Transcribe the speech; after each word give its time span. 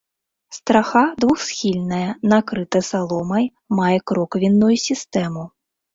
Страха 0.57 1.01
двухсхільная, 1.25 2.09
накрыта 2.33 2.81
саломай, 2.89 3.45
мае 3.81 3.99
кроквенную 4.13 4.75
сістэму. 4.87 5.43